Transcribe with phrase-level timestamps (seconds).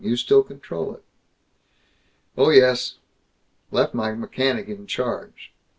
[0.03, 1.03] You still control it?"
[2.35, 2.95] "Oh yes.
[3.69, 5.53] Left my mechanic in charge.